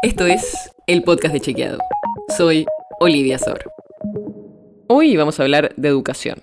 [0.00, 1.78] Esto es el podcast de Chequeado.
[2.36, 2.66] Soy
[3.00, 3.64] Olivia Sor.
[4.86, 6.40] Hoy vamos a hablar de educación.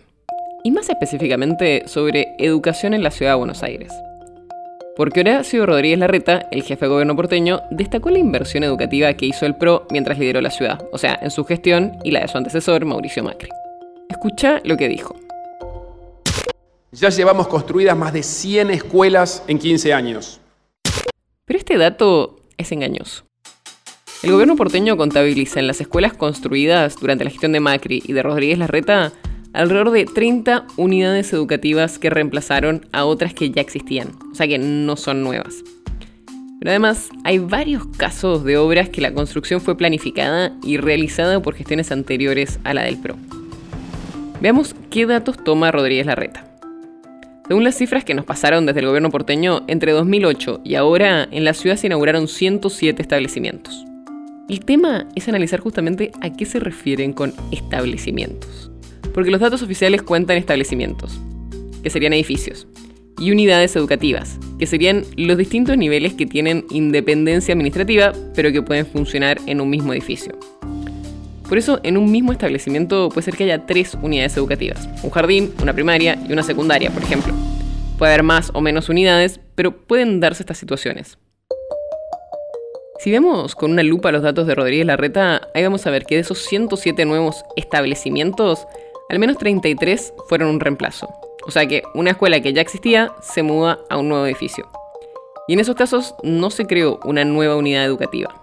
[0.65, 3.93] Y más específicamente sobre educación en la ciudad de Buenos Aires.
[4.97, 9.45] Porque Horacio Rodríguez Larreta, el jefe de gobierno porteño, destacó la inversión educativa que hizo
[9.45, 12.37] el PRO mientras lideró la ciudad, o sea, en su gestión y la de su
[12.37, 13.51] antecesor, Mauricio Macri.
[14.09, 15.15] Escucha lo que dijo.
[16.91, 20.41] Ya llevamos construidas más de 100 escuelas en 15 años.
[21.45, 23.23] Pero este dato es engañoso.
[24.25, 28.23] El gobierno porteño contabiliza en las escuelas construidas durante la gestión de Macri y de
[28.23, 29.13] Rodríguez Larreta
[29.53, 34.57] alrededor de 30 unidades educativas que reemplazaron a otras que ya existían, o sea que
[34.57, 35.63] no son nuevas.
[36.59, 41.53] Pero además hay varios casos de obras que la construcción fue planificada y realizada por
[41.53, 43.17] gestiones anteriores a la del PRO.
[44.41, 46.51] Veamos qué datos toma Rodríguez Larreta.
[47.47, 51.45] Según las cifras que nos pasaron desde el gobierno porteño, entre 2008 y ahora en
[51.45, 53.85] la ciudad se inauguraron 107 establecimientos.
[54.49, 58.71] El tema es analizar justamente a qué se refieren con establecimientos
[59.15, 61.17] porque los datos oficiales cuentan establecimientos,
[61.81, 62.67] que serían edificios,
[63.17, 68.85] y unidades educativas, que serían los distintos niveles que tienen independencia administrativa, pero que pueden
[68.85, 70.37] funcionar en un mismo edificio.
[71.47, 75.53] Por eso, en un mismo establecimiento puede ser que haya tres unidades educativas, un jardín,
[75.61, 77.33] una primaria y una secundaria, por ejemplo.
[77.97, 81.17] Puede haber más o menos unidades, pero pueden darse estas situaciones.
[83.05, 86.15] Si vemos con una lupa los datos de Rodríguez Larreta, ahí vamos a ver que
[86.15, 88.65] de esos 107 nuevos establecimientos,
[89.09, 91.13] al menos 33 fueron un reemplazo.
[91.45, 94.67] O sea que una escuela que ya existía se muda a un nuevo edificio.
[95.47, 98.33] Y en esos casos no se creó una nueva unidad educativa.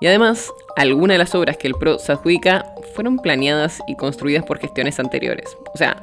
[0.00, 4.44] Y además, algunas de las obras que el PRO se adjudica fueron planeadas y construidas
[4.44, 5.56] por gestiones anteriores.
[5.74, 6.00] O sea,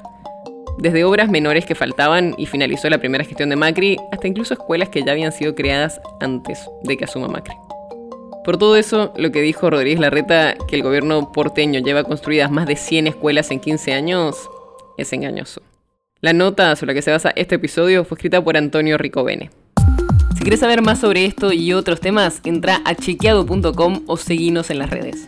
[0.80, 4.90] desde obras menores que faltaban y finalizó la primera gestión de Macri, hasta incluso escuelas
[4.90, 7.56] que ya habían sido creadas antes de que asuma Macri.
[8.46, 12.66] Por todo eso, lo que dijo Rodríguez Larreta, que el gobierno porteño lleva construidas más
[12.66, 14.50] de 100 escuelas en 15 años,
[14.98, 15.62] es engañoso.
[16.22, 19.52] La nota sobre la que se basa este episodio fue escrita por Antonio Ricovene.
[20.36, 24.80] Si quieres saber más sobre esto y otros temas, entra a chequeado.com o seguinos en
[24.80, 25.28] las redes.